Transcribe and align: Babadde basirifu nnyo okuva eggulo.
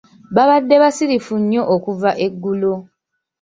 Babadde 0.35 0.75
basirifu 0.83 1.33
nnyo 1.41 1.61
okuva 1.75 2.11
eggulo. 2.25 2.73